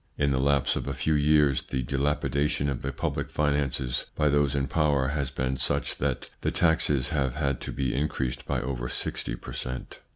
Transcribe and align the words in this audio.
In 0.17 0.31
the 0.31 0.39
lapse 0.39 0.75
of 0.75 0.87
a 0.87 0.95
few 0.95 1.13
years, 1.13 1.61
the 1.61 1.83
dilapidation 1.83 2.69
of 2.69 2.81
the 2.81 2.91
public 2.91 3.29
finances 3.29 4.07
by 4.15 4.29
those 4.29 4.55
in 4.55 4.65
power 4.65 5.09
has 5.09 5.29
been 5.29 5.57
such 5.57 5.97
that 5.97 6.27
the 6.41 6.49
taxes 6.49 7.09
have 7.09 7.35
had 7.35 7.61
to 7.61 7.71
be 7.71 7.93
increased 7.93 8.47
by 8.47 8.61
over 8.61 8.89
sixty 8.89 9.35
per 9.35 9.53
cent. 9.53 9.99